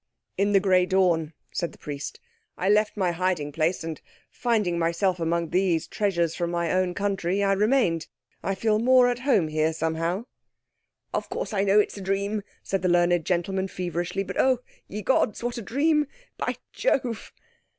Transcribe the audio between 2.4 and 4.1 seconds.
"I left my hiding place, and